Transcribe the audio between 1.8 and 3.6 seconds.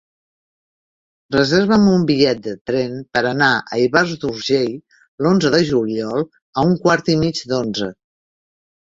un bitllet de tren per anar